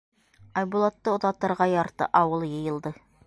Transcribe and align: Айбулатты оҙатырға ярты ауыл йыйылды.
Айбулатты 0.61 1.11
оҙатырға 1.17 1.69
ярты 1.73 2.09
ауыл 2.23 2.47
йыйылды. 2.51 2.95